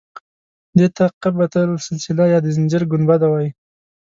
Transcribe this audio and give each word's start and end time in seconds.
دې 0.77 0.87
ته 0.95 1.05
قبة 1.21 1.45
السلسله 1.79 2.23
یا 2.33 2.39
د 2.43 2.47
زنځیر 2.55 2.83
ګنبده 2.91 3.27
وایي. 3.29 3.49